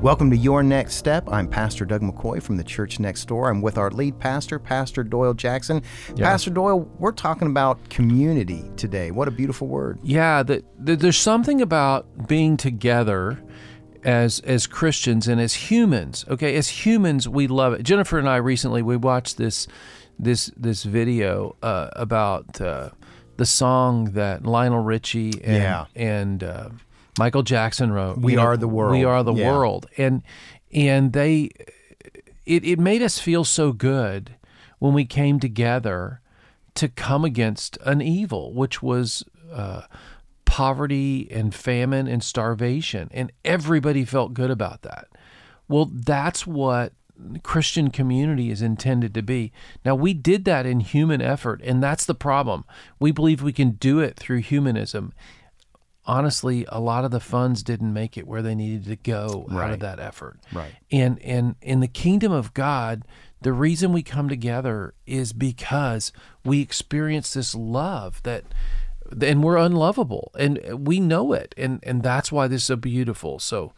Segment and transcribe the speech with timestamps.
[0.00, 1.28] Welcome to Your Next Step.
[1.28, 3.50] I'm Pastor Doug McCoy from the church next door.
[3.50, 5.82] I'm with our lead pastor, Pastor Doyle Jackson.
[6.14, 6.26] Yeah.
[6.26, 9.10] Pastor Doyle, we're talking about community today.
[9.10, 9.98] What a beautiful word.
[10.04, 13.42] Yeah, the, the, there's something about being together
[14.04, 16.24] as as Christians and as humans.
[16.28, 17.82] Okay, as humans, we love it.
[17.82, 19.66] Jennifer and I recently we watched this
[20.16, 22.90] this this video uh, about uh,
[23.36, 25.86] the song that Lionel Richie and yeah.
[25.96, 26.68] and uh,
[27.18, 28.18] Michael Jackson wrote.
[28.18, 28.92] We are the world.
[28.92, 29.50] We are the yeah.
[29.50, 30.22] world, and
[30.72, 31.50] and they
[32.46, 34.36] it it made us feel so good
[34.78, 36.20] when we came together
[36.74, 39.24] to come against an evil, which was.
[39.52, 39.82] Uh,
[40.44, 45.06] poverty and famine and starvation, and everybody felt good about that.
[45.68, 46.94] Well, that's what
[47.42, 49.52] Christian community is intended to be.
[49.84, 52.64] Now, we did that in human effort, and that's the problem.
[52.98, 55.12] We believe we can do it through humanism
[56.08, 59.66] honestly, a lot of the funds didn't make it where they needed to go right.
[59.66, 60.40] out of that effort.
[60.52, 60.72] Right.
[60.90, 63.04] And and in the kingdom of God,
[63.42, 66.10] the reason we come together is because
[66.44, 68.44] we experience this love that
[69.22, 73.38] and we're unlovable and we know it and and that's why this is so beautiful.
[73.38, 73.74] So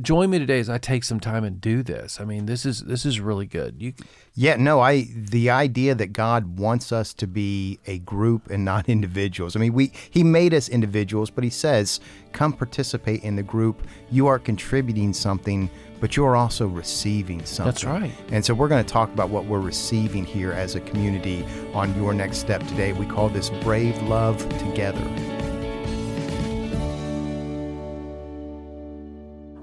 [0.00, 2.20] join me today as I take some time and do this.
[2.20, 3.80] I mean, this is this is really good.
[3.80, 3.94] You
[4.34, 8.88] Yeah, no, I the idea that God wants us to be a group and not
[8.88, 9.56] individuals.
[9.56, 12.00] I mean, we he made us individuals, but he says,
[12.32, 13.86] "Come participate in the group.
[14.10, 18.12] You are contributing something, but you're also receiving something." That's right.
[18.30, 21.94] And so we're going to talk about what we're receiving here as a community on
[21.96, 22.92] your next step today.
[22.92, 25.33] We call this Brave Love Together.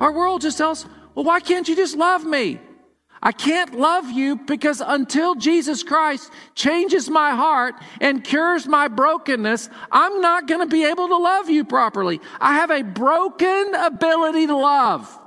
[0.01, 2.59] Our world just tells, well, why can't you just love me?
[3.21, 9.69] I can't love you because until Jesus Christ changes my heart and cures my brokenness,
[9.91, 12.19] I'm not going to be able to love you properly.
[12.39, 15.19] I have a broken ability to love.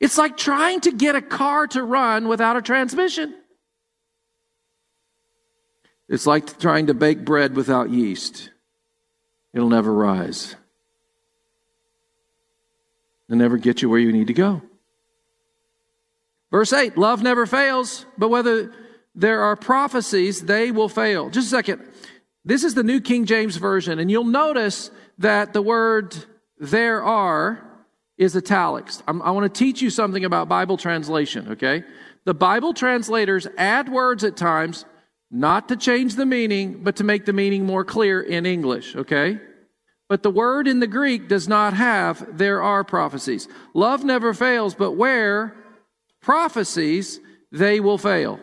[0.00, 3.32] It's like trying to get a car to run without a transmission.
[6.08, 8.50] It's like trying to bake bread without yeast.
[9.54, 10.56] It'll never rise
[13.30, 14.60] and never get you where you need to go.
[16.50, 18.72] Verse 8 love never fails, but whether
[19.14, 21.30] there are prophecies, they will fail.
[21.30, 21.86] Just a second.
[22.44, 26.16] This is the New King James Version, and you'll notice that the word
[26.58, 27.64] there are
[28.18, 29.02] is italics.
[29.06, 31.84] I'm, i want to teach you something about Bible translation, okay?
[32.24, 34.84] The Bible translators add words at times,
[35.30, 39.38] not to change the meaning, but to make the meaning more clear in English, okay?
[40.10, 43.46] But the word in the Greek does not have there are prophecies.
[43.74, 45.54] Love never fails, but where
[46.20, 47.20] prophecies,
[47.52, 48.40] they will fail.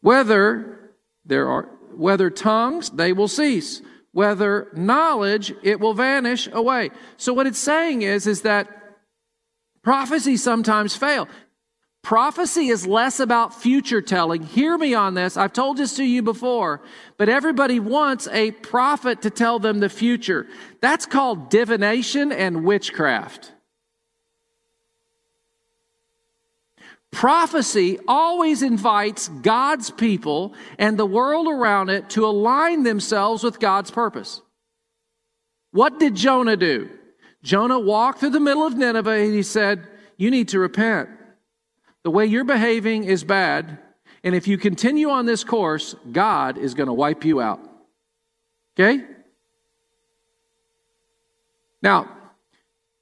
[0.00, 0.92] Whether
[1.24, 1.64] there are
[1.96, 3.82] whether tongues, they will cease.
[4.12, 6.90] Whether knowledge, it will vanish away.
[7.16, 8.68] So what it's saying is, is that
[9.82, 11.26] prophecies sometimes fail.
[12.06, 14.44] Prophecy is less about future telling.
[14.44, 15.36] Hear me on this.
[15.36, 16.80] I've told this to you before,
[17.16, 20.46] but everybody wants a prophet to tell them the future.
[20.80, 23.50] That's called divination and witchcraft.
[27.10, 33.90] Prophecy always invites God's people and the world around it to align themselves with God's
[33.90, 34.40] purpose.
[35.72, 36.88] What did Jonah do?
[37.42, 41.08] Jonah walked through the middle of Nineveh and he said, You need to repent.
[42.06, 43.78] The way you're behaving is bad.
[44.22, 47.58] And if you continue on this course, God is going to wipe you out.
[48.78, 49.04] Okay?
[51.82, 52.08] Now,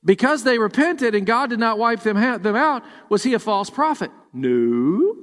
[0.03, 3.69] because they repented and God did not wipe them, them out, was he a false
[3.69, 4.11] prophet?
[4.33, 5.15] No.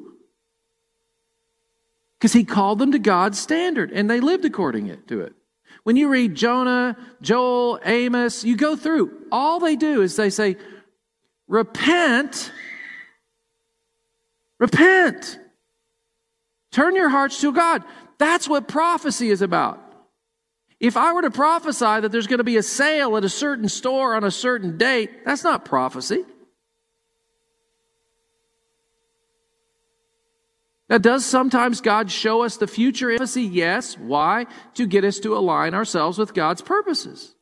[2.20, 5.34] Because he called them to God's standard and they lived according to it.
[5.82, 10.58] When you read Jonah, Joel, Amos, you go through, all they do is they say,
[11.48, 12.52] Repent
[14.62, 15.40] Repent.
[16.72, 17.84] Turn your hearts to God.
[18.20, 19.82] That's what prophecy is about.
[20.80, 23.68] If I were to prophesy that there's going to be a sale at a certain
[23.68, 26.24] store on a certain date, that's not prophecy.
[30.90, 33.44] Now, does sometimes God show us the future prophecy?
[33.44, 33.98] Yes.
[33.98, 34.46] Why?
[34.76, 37.34] To get us to align ourselves with God's purposes.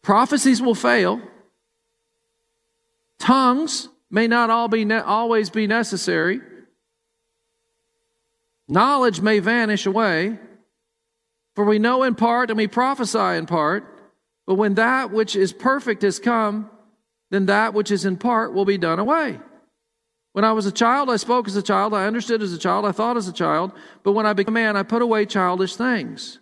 [0.00, 1.20] Prophecies will fail.
[3.18, 6.40] Tongues may not all be ne- always be necessary.
[8.68, 10.38] Knowledge may vanish away.
[11.54, 13.84] For we know in part and we prophesy in part.
[14.46, 16.70] But when that which is perfect has come,
[17.30, 19.40] then that which is in part will be done away.
[20.32, 22.84] When I was a child, I spoke as a child, I understood as a child,
[22.84, 23.72] I thought as a child,
[24.02, 26.40] but when I became a man, I put away childish things.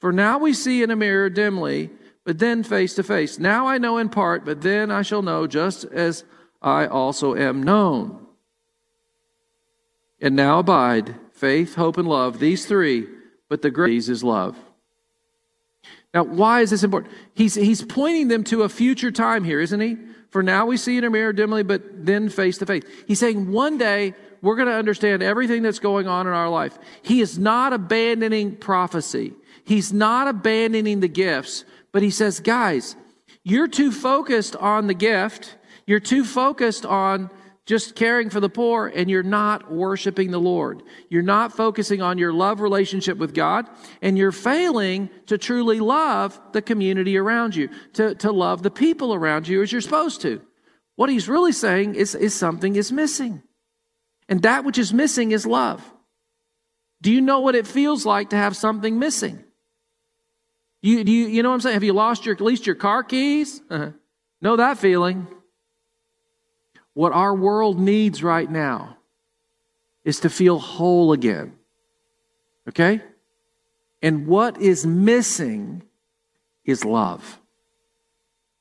[0.00, 1.90] For now we see in a mirror dimly,
[2.24, 3.38] but then face to face.
[3.38, 6.24] Now I know in part, but then I shall know just as
[6.62, 8.26] I also am known.
[10.20, 13.06] And now abide faith, hope, and love, these three,
[13.48, 14.56] but the greatest is love.
[16.14, 17.12] Now, why is this important?
[17.34, 19.98] He's, he's pointing them to a future time here, isn't he?
[20.30, 22.84] For now we see in a mirror dimly, but then face to face.
[23.06, 26.78] He's saying one day we're going to understand everything that's going on in our life.
[27.02, 29.32] He is not abandoning prophecy.
[29.64, 32.96] He's not abandoning the gifts, but he says, guys,
[33.44, 35.56] you're too focused on the gift.
[35.86, 37.30] You're too focused on
[37.66, 40.82] just caring for the poor and you're not worshiping the Lord.
[41.08, 43.68] You're not focusing on your love relationship with God
[44.02, 49.14] and you're failing to truly love the community around you, to, to love the people
[49.14, 50.42] around you as you're supposed to.
[50.96, 53.40] What he's really saying is, is something is missing.
[54.28, 55.80] And that which is missing is love.
[57.02, 59.43] Do you know what it feels like to have something missing?
[60.84, 61.74] You, do you, you know what I'm saying?
[61.74, 63.62] Have you lost your, at least your car keys?
[63.70, 63.92] Uh-huh.
[64.42, 65.26] Know that feeling.
[66.92, 68.98] What our world needs right now
[70.04, 71.54] is to feel whole again.
[72.68, 73.00] Okay?
[74.02, 75.84] And what is missing
[76.66, 77.40] is love.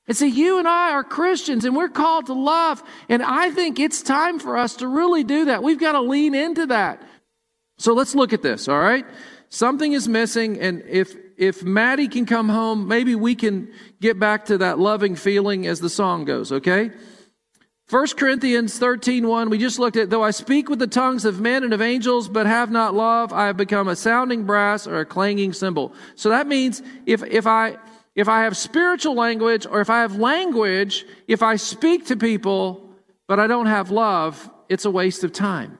[0.07, 2.81] And see, you and I are Christians and we're called to love.
[3.09, 5.61] And I think it's time for us to really do that.
[5.61, 7.01] We've got to lean into that.
[7.77, 9.05] So let's look at this, all right?
[9.49, 13.71] Something is missing, and if if Maddie can come home, maybe we can
[14.01, 16.91] get back to that loving feeling as the song goes, okay?
[17.89, 21.41] 1 Corinthians 13, 1, we just looked at, though I speak with the tongues of
[21.41, 24.99] men and of angels, but have not love, I have become a sounding brass or
[24.99, 25.93] a clanging cymbal.
[26.15, 27.77] So that means if, if I,
[28.15, 32.89] if I have spiritual language or if I have language, if I speak to people,
[33.27, 35.77] but I don't have love, it's a waste of time.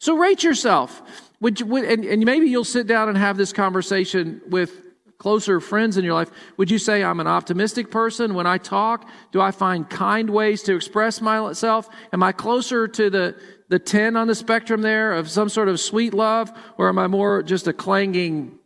[0.00, 1.32] So rate yourself.
[1.44, 4.80] Would you, would, and, and maybe you'll sit down and have this conversation with
[5.18, 9.06] closer friends in your life, would you say I'm an optimistic person when I talk?
[9.30, 11.86] Do I find kind ways to express myself?
[12.14, 13.36] Am I closer to the,
[13.68, 16.50] the 10 on the spectrum there of some sort of sweet love?
[16.78, 18.58] Or am I more just a clanging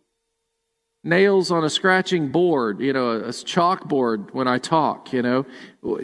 [1.02, 5.46] nails on a scratching board, you know, a, a chalkboard when I talk, you know?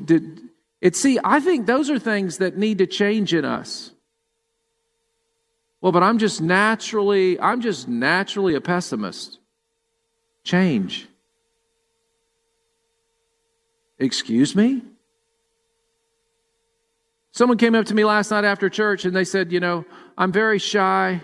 [0.05, 0.41] Did,
[0.81, 3.93] it, see, I think those are things that need to change in us.
[5.85, 9.39] Well, but I'm just naturally, I'm just naturally a pessimist
[10.43, 11.07] change.
[13.99, 14.81] Excuse me?
[17.33, 19.85] Someone came up to me last night after church and they said, You know,
[20.17, 21.21] I'm very shy,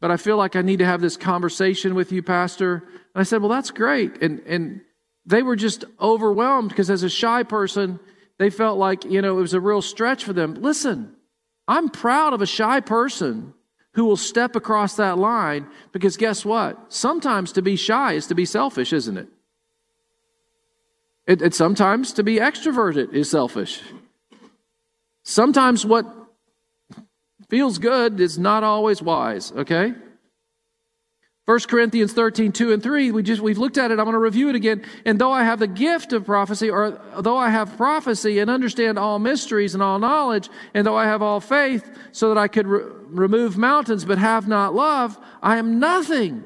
[0.00, 2.76] but I feel like I need to have this conversation with you, Pastor.
[2.76, 4.22] And I said, Well, that's great.
[4.22, 4.80] And, and
[5.26, 8.00] they were just overwhelmed because as a shy person,
[8.38, 10.54] they felt like, you know, it was a real stretch for them.
[10.54, 11.14] Listen,
[11.68, 13.52] I'm proud of a shy person
[13.96, 16.92] who will step across that line because guess what?
[16.92, 19.28] Sometimes to be shy is to be selfish, isn't it?
[21.26, 23.82] It, it sometimes to be extroverted is selfish.
[25.24, 26.06] Sometimes what
[27.48, 29.94] feels good is not always wise, okay?
[31.46, 34.00] 1 Corinthians 13, 2 and 3, we just, we've looked at it.
[34.00, 34.84] I'm going to review it again.
[35.04, 38.98] And though I have the gift of prophecy, or though I have prophecy and understand
[38.98, 42.66] all mysteries and all knowledge, and though I have all faith so that I could
[42.66, 46.42] re- remove mountains but have not love, I am nothing.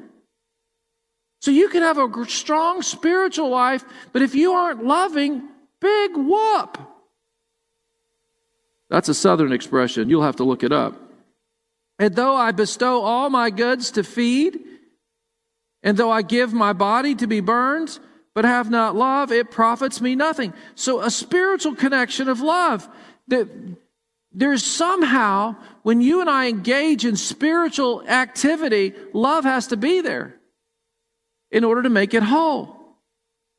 [1.41, 5.41] So you can have a strong spiritual life, but if you aren't loving,
[5.79, 6.77] big whoop.
[8.91, 10.09] That's a southern expression.
[10.09, 11.01] You'll have to look it up.
[11.97, 14.59] And though I bestow all my goods to feed,
[15.83, 17.99] and though I give my body to be burned,
[18.33, 20.53] but have not love, it profits me nothing.
[20.75, 22.87] So a spiritual connection of love.
[23.27, 23.49] That
[24.31, 30.39] there's somehow, when you and I engage in spiritual activity, love has to be there
[31.51, 32.77] in order to make it whole.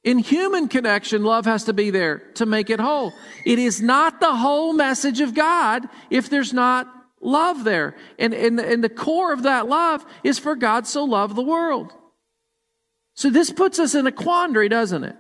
[0.05, 3.13] In human connection, love has to be there to make it whole.
[3.45, 6.89] It is not the whole message of God if there's not
[7.21, 7.95] love there.
[8.19, 11.93] And, and, and the core of that love is for God so loved the world.
[13.15, 15.17] So this puts us in a quandary, doesn't it?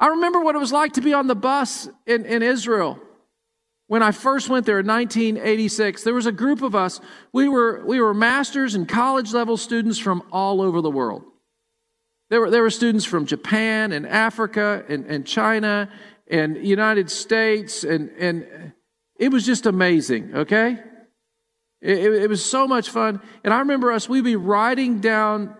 [0.00, 2.98] I remember what it was like to be on the bus in, in Israel
[3.86, 6.02] when I first went there in 1986.
[6.02, 7.00] There was a group of us.
[7.32, 11.22] We were, we were masters and college level students from all over the world.
[12.30, 15.90] There were, there were students from Japan and Africa and, and China
[16.26, 18.72] and United States, and, and
[19.18, 20.78] it was just amazing, okay?
[21.82, 23.20] It, it, it was so much fun.
[23.44, 25.54] And I remember us, we'd be riding down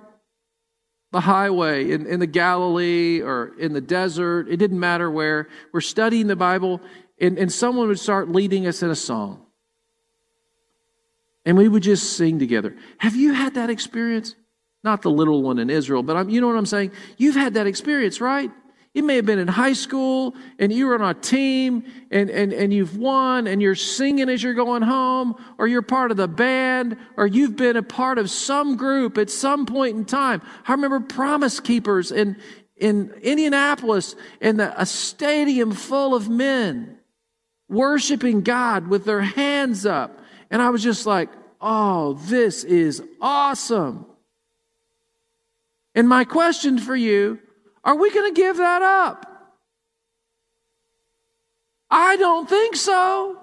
[1.13, 4.49] the highway in, in the Galilee or in the desert.
[4.49, 5.49] It didn't matter where.
[5.73, 6.81] We're studying the Bible,
[7.21, 9.47] and, and someone would start leading us in a song.
[11.45, 12.77] And we would just sing together.
[12.99, 14.35] Have you had that experience?
[14.83, 16.93] Not the little one in Israel, but I'm, you know what I'm saying?
[17.17, 18.51] You've had that experience, right?
[18.95, 22.53] It may have been in high school and you were on a team and, and,
[22.53, 26.29] and you've won and you're singing as you're going home, or you're part of the
[26.29, 30.43] band, or you've been a part of some group at some point in time.
[30.69, 32.37] I remember Promise Keepers in,
[32.77, 36.99] in Indianapolis in the, a stadium full of men
[37.71, 40.21] worshiping God with their hands up.
[40.51, 41.31] And I was just like,
[41.63, 44.05] oh, this is awesome.
[45.95, 47.39] And my question for you
[47.85, 49.27] are we going to give that up?
[51.91, 53.39] I don't think so.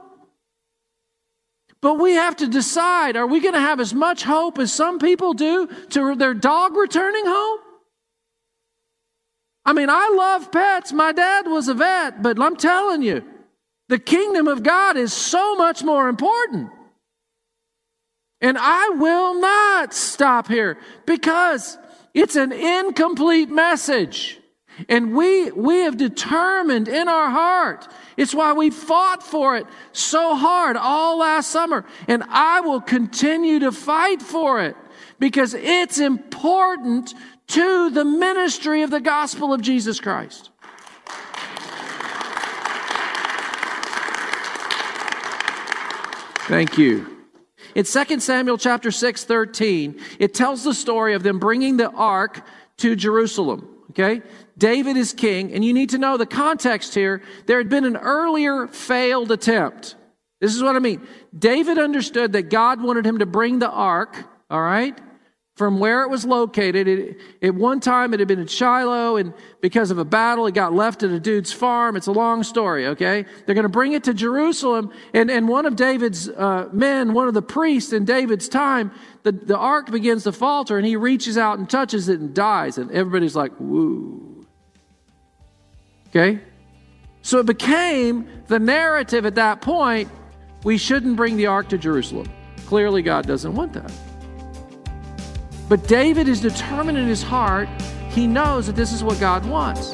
[1.81, 4.99] But we have to decide are we going to have as much hope as some
[4.99, 7.59] people do to their dog returning home?
[9.65, 10.91] I mean, I love pets.
[10.91, 13.23] My dad was a vet, but I'm telling you,
[13.87, 16.69] the kingdom of God is so much more important.
[18.41, 21.77] And I will not stop here because
[22.13, 24.39] it's an incomplete message.
[24.87, 27.87] And we, we have determined in our heart.
[28.15, 31.85] It's why we fought for it so hard all last summer.
[32.07, 34.77] And I will continue to fight for it
[35.19, 37.13] because it's important
[37.47, 40.51] to the ministry of the gospel of Jesus Christ.
[46.47, 47.18] Thank you.
[47.75, 52.45] In 2 Samuel chapter 6, 13, it tells the story of them bringing the ark
[52.77, 53.67] to Jerusalem.
[53.91, 54.21] Okay?
[54.57, 57.21] David is king, and you need to know the context here.
[57.45, 59.95] There had been an earlier failed attempt.
[60.41, 61.05] This is what I mean.
[61.37, 64.15] David understood that God wanted him to bring the ark,
[64.49, 64.97] all right,
[65.59, 66.87] from where it was located.
[66.87, 70.53] It, at one time, it had been in Shiloh, and because of a battle, it
[70.53, 71.97] got left at a dude's farm.
[71.97, 73.25] It's a long story, okay?
[73.45, 77.27] They're going to bring it to Jerusalem, and, and one of David's uh, men, one
[77.27, 81.37] of the priests in David's time, the, the ark begins to falter, and he reaches
[81.37, 84.45] out and touches it and dies, and everybody's like, woo.
[86.07, 86.39] Okay?
[87.21, 90.09] So it became the narrative at that point
[90.63, 92.29] we shouldn't bring the ark to Jerusalem.
[92.65, 93.91] Clearly, God doesn't want that.
[95.69, 97.69] But David is determined in his heart,
[98.09, 99.93] he knows that this is what God wants.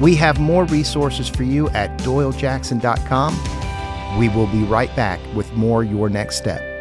[0.00, 4.18] We have more resources for you at doylejackson.com.
[4.18, 6.75] We will be right back with more Your Next Step.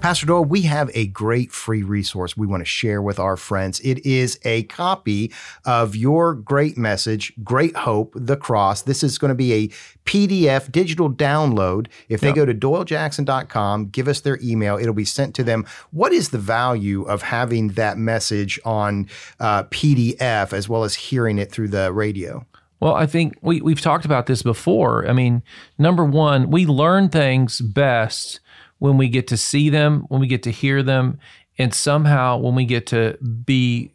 [0.00, 3.80] Pastor Doyle, we have a great free resource we want to share with our friends.
[3.80, 5.30] It is a copy
[5.66, 8.82] of your great message, Great Hope, the Cross.
[8.82, 9.68] This is going to be a
[10.06, 11.88] PDF digital download.
[12.08, 12.36] If they yep.
[12.36, 15.66] go to doylejackson.com, give us their email, it'll be sent to them.
[15.90, 19.06] What is the value of having that message on
[19.38, 22.46] uh, PDF as well as hearing it through the radio?
[22.80, 25.06] Well, I think we, we've talked about this before.
[25.06, 25.42] I mean,
[25.78, 28.40] number one, we learn things best
[28.80, 31.20] when we get to see them, when we get to hear them,
[31.56, 33.92] and somehow when we get to be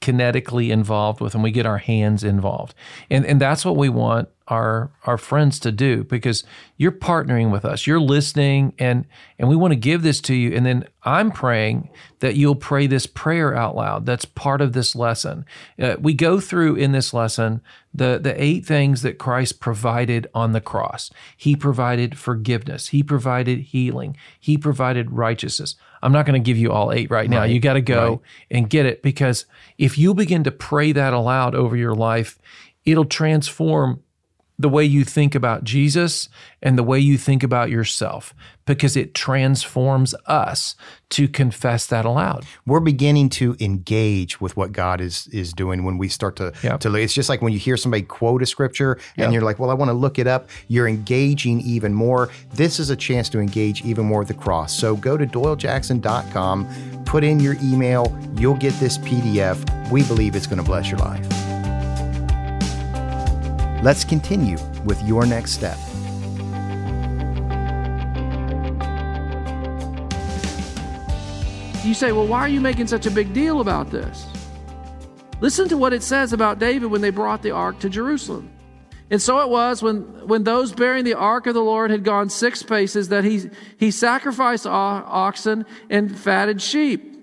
[0.00, 2.74] kinetically involved with them, we get our hands involved.
[3.10, 6.44] And and that's what we want our our friends to do because
[6.76, 7.86] you're partnering with us.
[7.86, 9.06] You're listening and
[9.38, 11.90] and we want to give this to you and then I'm praying
[12.20, 14.04] that you'll pray this prayer out loud.
[14.04, 15.46] That's part of this lesson.
[15.80, 17.62] Uh, we go through in this lesson
[17.94, 21.10] the the eight things that Christ provided on the cross.
[21.36, 25.76] He provided forgiveness, he provided healing, he provided righteousness.
[26.02, 27.40] I'm not going to give you all eight right now.
[27.40, 27.50] Right.
[27.50, 28.20] You got to go right.
[28.50, 29.46] and get it because
[29.78, 32.38] if you begin to pray that aloud over your life,
[32.84, 34.02] it'll transform
[34.58, 36.28] the way you think about Jesus
[36.62, 38.32] and the way you think about yourself
[38.66, 40.76] because it transforms us
[41.10, 42.46] to confess that aloud.
[42.64, 46.80] We're beginning to engage with what God is is doing when we start to yep.
[46.80, 49.32] to it's just like when you hear somebody quote a scripture and yep.
[49.32, 52.30] you're like, "Well, I want to look it up." You're engaging even more.
[52.54, 54.76] This is a chance to engage even more with the cross.
[54.78, 59.90] So go to doylejackson.com, put in your email, you'll get this PDF.
[59.90, 61.43] We believe it's going to bless your life.
[63.84, 65.76] Let's continue with your next step.
[71.84, 74.26] You say, well, why are you making such a big deal about this?
[75.42, 78.50] Listen to what it says about David when they brought the ark to Jerusalem.
[79.10, 82.30] And so it was when, when those bearing the ark of the Lord had gone
[82.30, 87.13] six paces that he, he sacrificed oxen and fatted sheep.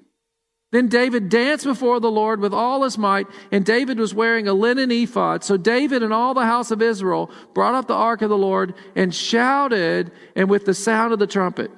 [0.72, 4.54] Then David danced before the Lord with all his might, and David was wearing a
[4.54, 5.44] linen ephod.
[5.44, 8.74] So David and all the house of Israel brought up the ark of the Lord
[8.96, 11.72] and shouted, and with the sound of the trumpet.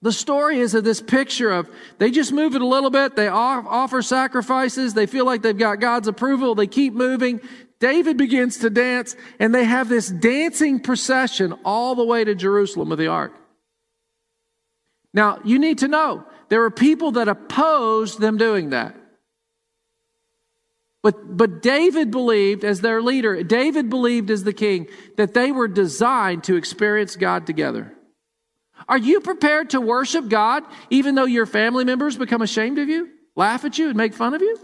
[0.00, 3.28] The story is of this picture of they just move it a little bit, they
[3.28, 7.40] offer sacrifices, they feel like they've got God's approval, they keep moving.
[7.80, 12.88] David begins to dance, and they have this dancing procession all the way to Jerusalem
[12.88, 13.34] with the ark.
[15.12, 18.94] Now, you need to know there were people that opposed them doing that.
[21.02, 25.68] But, but David believed, as their leader, David believed as the king, that they were
[25.68, 27.94] designed to experience God together.
[28.88, 33.10] Are you prepared to worship God even though your family members become ashamed of you,
[33.36, 34.58] laugh at you, and make fun of you?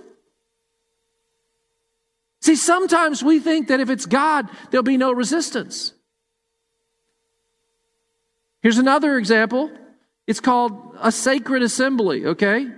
[2.40, 5.94] See, sometimes we think that if it's God, there'll be no resistance.
[8.60, 9.70] Here's another example.
[10.26, 12.68] It's called a sacred assembly, okay?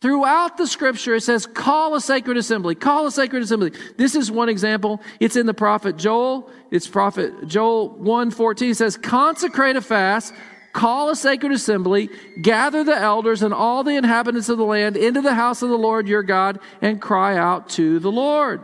[0.00, 3.72] Throughout the scripture, it says, call a sacred assembly, call a sacred assembly.
[3.96, 5.00] This is one example.
[5.18, 6.48] It's in the prophet Joel.
[6.70, 8.70] It's prophet Joel 1:14.
[8.70, 10.32] It says, consecrate a fast,
[10.72, 15.20] call a sacred assembly, gather the elders and all the inhabitants of the land into
[15.20, 18.62] the house of the Lord your God, and cry out to the Lord.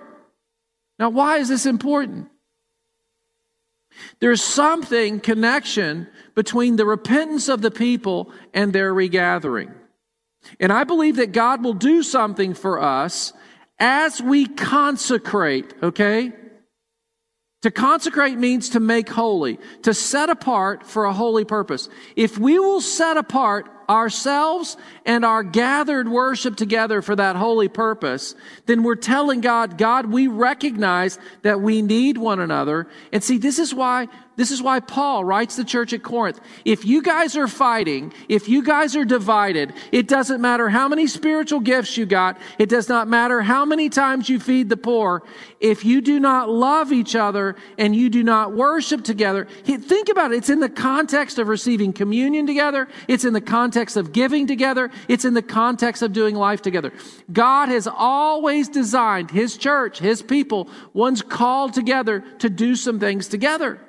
[1.00, 2.28] Now, why is this important?
[4.20, 9.72] There's something connection between the repentance of the people and their regathering.
[10.60, 13.32] And I believe that God will do something for us
[13.78, 16.32] as we consecrate, okay?
[17.62, 21.88] To consecrate means to make holy, to set apart for a holy purpose.
[22.14, 28.34] If we will set apart ourselves and our gathered worship together for that holy purpose,
[28.66, 32.86] then we're telling God, God, we recognize that we need one another.
[33.12, 36.40] And see, this is why this is why Paul writes the church at Corinth.
[36.64, 41.06] If you guys are fighting, if you guys are divided, it doesn't matter how many
[41.06, 42.38] spiritual gifts you got.
[42.58, 45.22] It does not matter how many times you feed the poor.
[45.60, 50.32] If you do not love each other and you do not worship together, think about
[50.32, 50.38] it.
[50.38, 52.88] It's in the context of receiving communion together.
[53.06, 54.90] It's in the context of giving together.
[55.08, 56.92] It's in the context of doing life together.
[57.32, 63.28] God has always designed his church, his people, ones called together to do some things
[63.28, 63.80] together.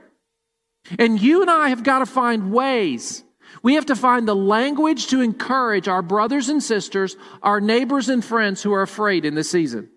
[0.99, 3.23] And you and I have got to find ways.
[3.63, 8.23] We have to find the language to encourage our brothers and sisters, our neighbors and
[8.23, 9.89] friends who are afraid in this season.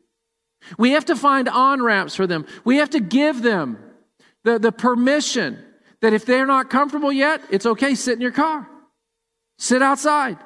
[0.79, 2.47] We have to find on ramps for them.
[2.65, 3.79] We have to give them
[4.45, 5.63] the, the permission
[6.01, 8.69] that if they're not comfortable yet, it's okay, sit in your car.
[9.59, 10.39] Sit outside.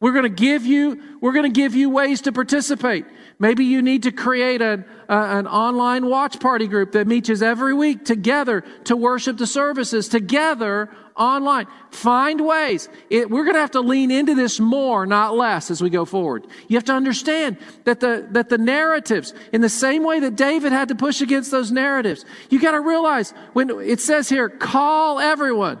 [0.00, 3.04] We're going to give you, we're going to give you ways to participate.
[3.40, 8.04] Maybe you need to create an, an online watch party group that meets every week
[8.04, 11.66] together to worship the services together online.
[11.90, 12.88] Find ways.
[13.10, 16.04] It, we're going to have to lean into this more, not less, as we go
[16.04, 16.46] forward.
[16.68, 20.70] You have to understand that the, that the narratives, in the same way that David
[20.70, 25.18] had to push against those narratives, you got to realize when it says here, call
[25.18, 25.80] everyone.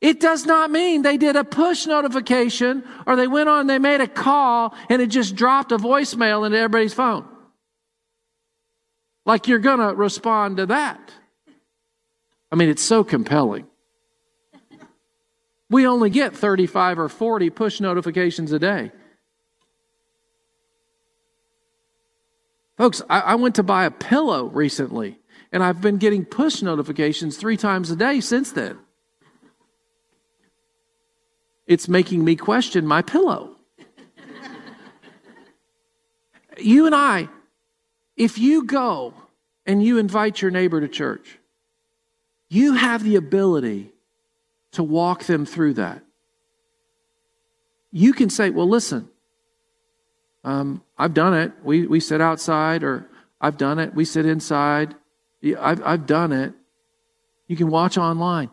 [0.00, 4.00] It does not mean they did a push notification or they went on, they made
[4.00, 7.26] a call and it just dropped a voicemail into everybody's phone.
[9.26, 11.12] Like you're going to respond to that.
[12.50, 13.66] I mean, it's so compelling.
[15.68, 18.90] We only get 35 or 40 push notifications a day.
[22.76, 25.20] Folks, I, I, went to buy a pillow recently,
[25.52, 28.78] and I've been getting push notifications three times a day since then
[31.70, 33.54] it's making me question my pillow.
[36.58, 37.28] you and I,
[38.16, 39.14] if you go
[39.64, 41.38] and you invite your neighbor to church,
[42.48, 43.92] you have the ability
[44.72, 46.02] to walk them through that.
[47.92, 49.08] You can say, well, listen,
[50.42, 51.52] um, I've done it.
[51.62, 53.08] We, we sit outside, or
[53.40, 53.94] I've done it.
[53.94, 54.96] We sit inside.
[55.56, 56.52] I've, I've done it.
[57.46, 58.50] You can watch online.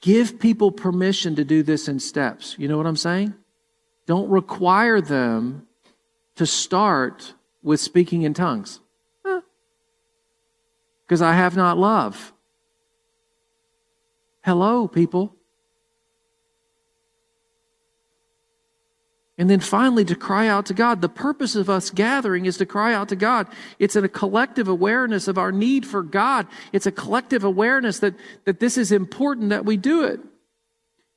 [0.00, 2.56] Give people permission to do this in steps.
[2.58, 3.34] You know what I'm saying?
[4.06, 5.66] Don't require them
[6.36, 8.80] to start with speaking in tongues.
[11.04, 12.32] Because I have not love.
[14.42, 15.36] Hello, people.
[19.40, 21.00] And then finally, to cry out to God.
[21.00, 23.46] The purpose of us gathering is to cry out to God.
[23.78, 26.46] It's a collective awareness of our need for God.
[26.74, 30.20] It's a collective awareness that, that this is important that we do it.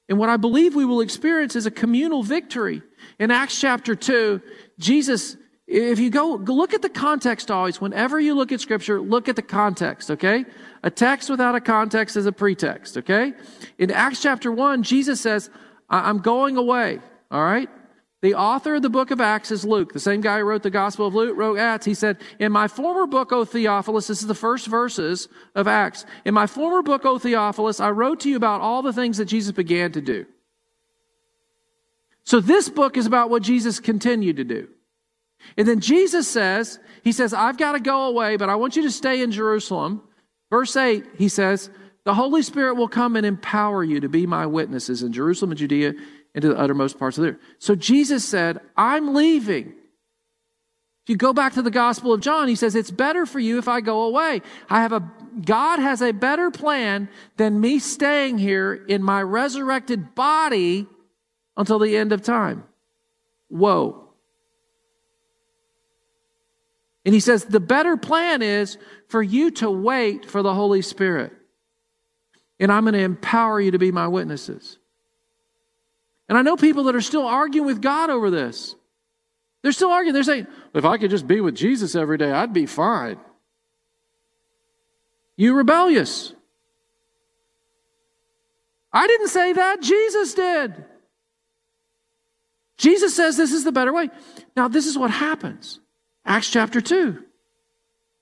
[0.07, 2.81] And what I believe we will experience is a communal victory.
[3.19, 4.41] In Acts chapter 2,
[4.79, 5.36] Jesus
[5.67, 9.36] if you go look at the context always, whenever you look at scripture, look at
[9.36, 10.45] the context, okay?
[10.83, 13.33] A text without a context is a pretext, okay?
[13.77, 15.49] In Acts chapter 1, Jesus says,
[15.89, 16.99] I'm going away,
[17.31, 17.69] all right?
[18.23, 20.69] The author of the book of Acts is Luke, the same guy who wrote the
[20.69, 21.86] Gospel of Luke, wrote Acts.
[21.86, 26.05] He said, In my former book, O Theophilus, this is the first verses of Acts.
[26.23, 29.25] In my former book, O Theophilus, I wrote to you about all the things that
[29.25, 30.25] Jesus began to do.
[32.23, 34.69] So this book is about what Jesus continued to do.
[35.57, 38.83] And then Jesus says, He says, I've got to go away, but I want you
[38.83, 40.01] to stay in Jerusalem.
[40.49, 41.69] Verse 8, He says,
[42.05, 45.57] The Holy Spirit will come and empower you to be my witnesses in Jerusalem and
[45.57, 45.95] Judea
[46.36, 47.39] into the uttermost parts of the earth.
[47.60, 49.74] So Jesus said, I'm leaving.
[51.04, 53.58] If you go back to the Gospel of John, he says, It's better for you
[53.58, 54.41] if I go away.
[54.69, 55.12] I have a,
[55.46, 60.88] God has a better plan than me staying here in my resurrected body
[61.58, 62.63] until the end of time.
[63.50, 64.04] Whoa.
[67.06, 68.78] And he says, The better plan is
[69.10, 71.34] for you to wait for the Holy Spirit.
[72.62, 74.78] And I'm going to empower you to be my witnesses.
[76.34, 78.74] And I know people that are still arguing with God over this.
[79.62, 80.15] They're still arguing.
[80.15, 83.19] They're saying, if I could just be with Jesus every day, I'd be fine.
[85.36, 86.34] You rebellious.
[88.91, 89.84] I didn't say that.
[89.84, 90.84] Jesus did.
[92.78, 94.10] Jesus says this is the better way.
[94.58, 95.82] Now, this is what happens.
[96.26, 97.24] Acts chapter 2.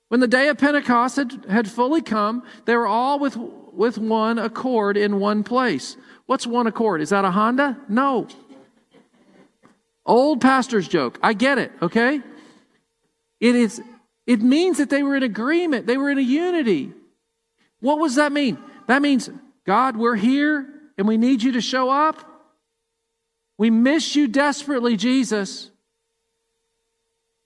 [0.10, 4.38] When the day of Pentecost had, had fully come, they were all with, with one
[4.38, 5.96] accord in one place.
[6.26, 7.02] What's one accord?
[7.02, 7.78] Is that a Honda?
[7.90, 8.28] No.
[10.06, 11.20] Old pastor's joke.
[11.22, 12.22] I get it, okay?
[13.40, 13.82] It is
[14.28, 16.94] it means that they were in agreement, they were in a unity.
[17.80, 18.58] What does that mean?
[18.88, 19.30] That means,
[19.66, 22.24] God, we're here and we need you to show up.
[23.58, 25.70] We miss you desperately, Jesus.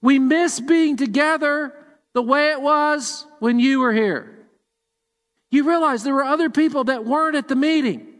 [0.01, 1.73] We miss being together
[2.13, 4.47] the way it was when you were here.
[5.51, 8.14] You realize there were other people that weren't at the meeting.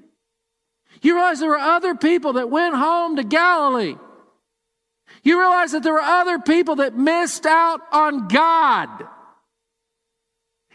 [1.02, 3.96] You realize there were other people that went home to Galilee.
[5.24, 8.90] You realize that there were other people that missed out on God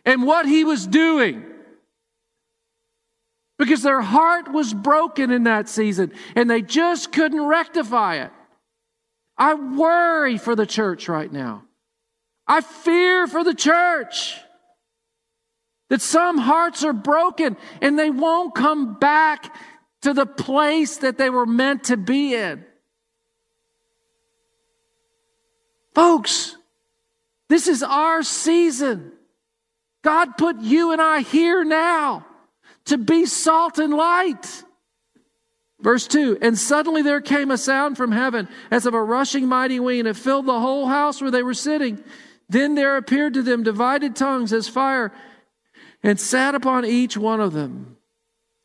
[0.04, 1.44] and what He was doing
[3.58, 8.30] because their heart was broken in that season and they just couldn't rectify it.
[9.36, 11.64] I worry for the church right now.
[12.46, 14.34] I fear for the church
[15.90, 19.54] that some hearts are broken and they won't come back
[20.02, 22.64] to the place that they were meant to be in.
[25.94, 26.56] Folks,
[27.48, 29.12] this is our season.
[30.02, 32.24] God put you and I here now
[32.86, 34.64] to be salt and light.
[35.80, 39.80] Verse 2 And suddenly there came a sound from heaven as of a rushing mighty
[39.80, 42.02] wind, and it filled the whole house where they were sitting.
[42.48, 45.12] Then there appeared to them divided tongues as fire,
[46.02, 47.96] and sat upon each one of them.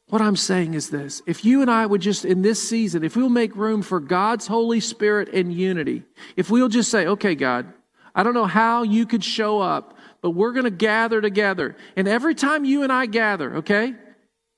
[0.08, 3.16] What I'm saying is this if you and I would just, in this season, if
[3.16, 6.04] we'll make room for God's Holy Spirit and unity,
[6.36, 7.74] if we'll just say, okay, God,
[8.14, 11.76] I don't know how you could show up, but we're going to gather together.
[11.96, 13.94] And every time you and I gather, okay?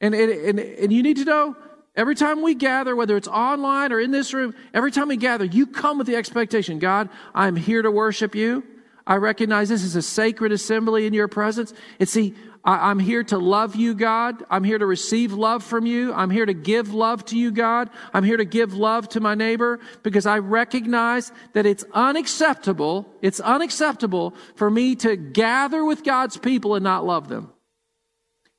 [0.02, 1.56] And, and, and you need to know,
[1.96, 5.46] every time we gather, whether it's online or in this room, every time we gather,
[5.46, 8.64] you come with the expectation God, I'm here to worship you.
[9.08, 11.74] I recognize this is a sacred assembly in your presence.
[12.00, 14.44] And see, I, am here to love you, God.
[14.50, 16.14] I'm here to receive love from you.
[16.14, 17.90] I'm here to give love to you, God.
[18.14, 23.12] I'm here to give love to my neighbor because I recognize that it's unacceptable.
[23.22, 27.52] It's unacceptable for me to gather with God's people and not love them.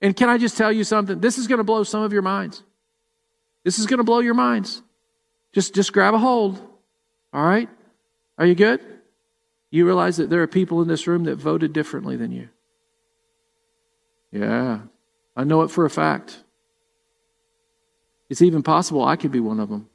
[0.00, 1.20] And can I just tell you something?
[1.20, 2.62] This is going to blow some of your minds.
[3.64, 4.82] This is going to blow your minds.
[5.52, 6.58] Just, just grab a hold.
[7.32, 7.68] All right?
[8.38, 8.80] Are you good?
[9.70, 12.48] You realize that there are people in this room that voted differently than you.
[14.30, 14.80] Yeah,
[15.36, 16.42] I know it for a fact.
[18.28, 19.88] It's even possible I could be one of them.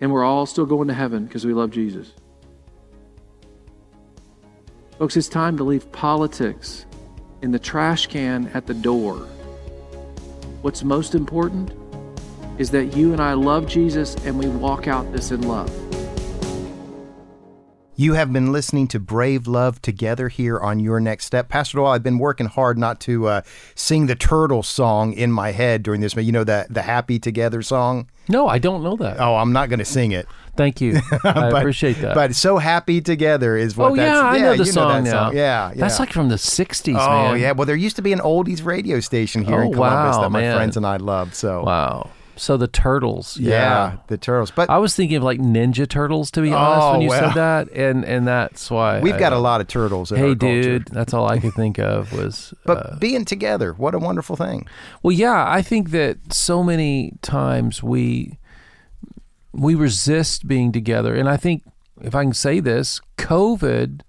[0.00, 2.12] And we're all still going to heaven because we love Jesus.
[4.98, 6.86] Folks, it's time to leave politics
[7.40, 9.16] in the trash can at the door.
[10.60, 11.72] What's most important
[12.58, 15.70] is that you and I love Jesus and we walk out this in love.
[17.94, 21.50] You have been listening to Brave Love together here on Your Next Step.
[21.50, 23.42] Pastor Doyle, I've been working hard not to uh,
[23.74, 26.14] sing the turtle song in my head during this.
[26.14, 28.08] but You know that the Happy Together song.
[28.28, 29.20] No, I don't know that.
[29.20, 30.26] Oh, I'm not going to sing it.
[30.56, 31.00] Thank you.
[31.24, 32.14] I but, appreciate that.
[32.14, 33.92] But so happy together is what.
[33.92, 35.24] Oh that's, yeah, I know the song know now.
[35.28, 35.36] Song.
[35.36, 35.74] Yeah, yeah.
[35.76, 37.40] That's like from the '60s, oh man.
[37.40, 37.52] yeah.
[37.52, 40.30] Well, there used to be an oldies radio station here Oh, in Columbus wow, that
[40.30, 40.56] my man.
[40.56, 41.34] friends and I loved.
[41.34, 42.10] So Wow.
[42.36, 43.36] So the turtles.
[43.36, 43.98] Yeah.
[44.08, 44.50] the turtles.
[44.50, 47.20] But I was thinking of like Ninja Turtles to be honest Oh, when you well.
[47.28, 50.10] said that, and and that's why we've I- got a lot of turtles.
[50.10, 50.62] In Hey, our culture.
[50.62, 52.54] dude, that's all I could think of was.
[52.64, 54.66] But uh, being together, what a wonderful thing.
[55.02, 58.38] well, yeah, I think that so many times we
[59.52, 61.62] we resist being together, and I think
[62.00, 64.00] if I can say this, COVID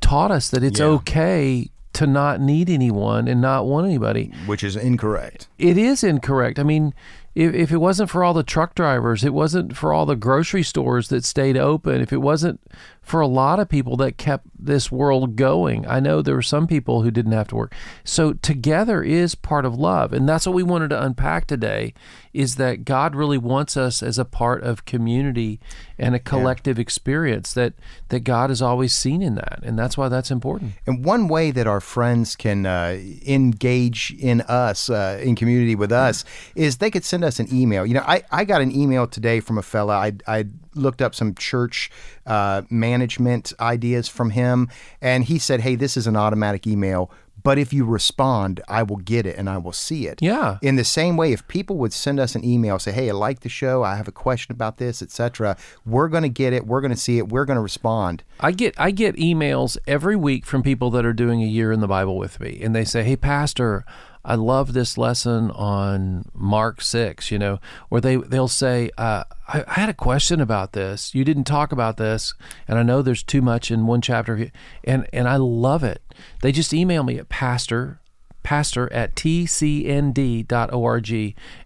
[0.00, 0.86] taught us that it's Yeah.
[0.86, 4.32] okay to not need anyone and not want anybody.
[4.46, 5.46] Which is incorrect.
[5.58, 6.58] It is incorrect.
[6.58, 6.94] I mean,
[7.34, 10.62] if, if it wasn't for all the truck drivers, it wasn't for all the grocery
[10.62, 12.60] stores that stayed open, if it wasn't
[13.02, 16.68] for a lot of people that kept this world going, I know there were some
[16.68, 17.74] people who didn't have to work.
[18.04, 20.12] So together is part of love.
[20.12, 21.94] And that's what we wanted to unpack today
[22.32, 25.60] is that God really wants us as a part of community
[25.98, 27.74] and a collective experience that,
[28.08, 29.60] that God has always seen in that.
[29.62, 30.72] And that's why that's important.
[30.86, 35.92] And one way that our friends can uh, engage in us, uh, in community with
[35.92, 37.86] us, is they could send us an email.
[37.86, 39.94] You know, I, I got an email today from a fella.
[39.94, 41.90] I, I looked up some church
[42.26, 44.68] uh, management ideas from him,
[45.00, 47.10] and he said, hey, this is an automatic email.
[47.42, 50.20] But if you respond, I will get it and I will see it.
[50.22, 50.58] Yeah.
[50.62, 53.40] In the same way, if people would send us an email, say, "Hey, I like
[53.40, 53.82] the show.
[53.82, 56.66] I have a question about this, etc." We're going to get it.
[56.66, 57.28] We're going to see it.
[57.28, 58.22] We're going to respond.
[58.38, 61.80] I get I get emails every week from people that are doing a year in
[61.80, 63.84] the Bible with me, and they say, "Hey, Pastor,
[64.24, 67.58] I love this lesson on Mark six, you know."
[67.88, 71.14] where they they'll say, uh, I, "I had a question about this.
[71.14, 72.34] You didn't talk about this,
[72.66, 74.50] and I know there's too much in one chapter."
[74.84, 76.02] And and I love it.
[76.40, 78.00] They just email me at Pastor
[78.42, 81.10] pastor at tcnd.org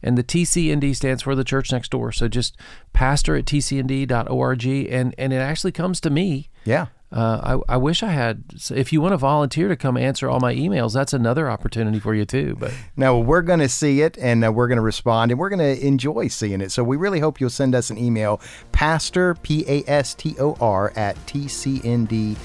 [0.02, 2.54] and the tcnd stands for the church next door so just
[2.92, 6.86] pastor at tcnd.org and and it actually comes to me Yeah.
[7.12, 8.42] Uh, I, I wish I had.
[8.56, 12.00] so If you want to volunteer to come answer all my emails, that's another opportunity
[12.00, 12.56] for you too.
[12.58, 15.48] But No, we're going to see it and uh, we're going to respond and we're
[15.48, 16.72] going to enjoy seeing it.
[16.72, 18.40] So we really hope you'll send us an email,
[18.72, 22.36] pastor, P A S T O R, at tcnd.org.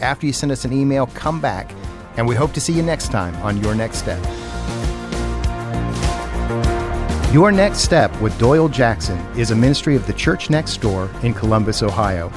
[0.00, 1.72] After you send us an email, come back
[2.16, 4.22] and we hope to see you next time on Your Next Step.
[7.32, 11.34] Your Next Step with Doyle Jackson is a ministry of the Church Next Door in
[11.34, 12.30] Columbus, Ohio.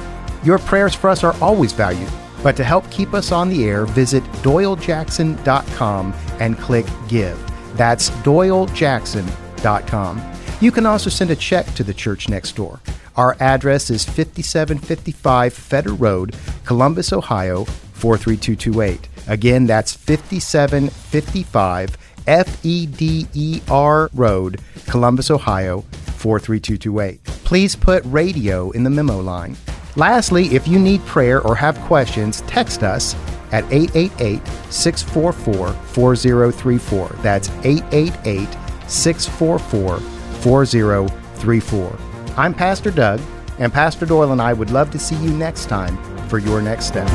[0.44, 2.10] Your prayers for us are always valued,
[2.42, 7.38] but to help keep us on the air, visit doylejackson.com and click Give.
[7.76, 10.22] That's doylejackson.com.
[10.60, 12.80] You can also send a check to the Church Next Door.
[13.16, 19.08] Our address is 5755 Feder Road, Columbus, Ohio 43228.
[19.28, 25.84] Again, that's 5755 F E D E R Road, Columbus, Ohio
[26.18, 27.24] 43228.
[27.24, 29.56] Please put radio in the memo line.
[29.96, 33.14] Lastly, if you need prayer or have questions, text us
[33.52, 37.08] at 888 644 4034.
[37.22, 38.48] That's 888
[38.88, 41.98] 644 4034.
[42.36, 43.20] I'm Pastor Doug,
[43.58, 45.96] and Pastor Doyle and I would love to see you next time
[46.28, 47.08] for your next step.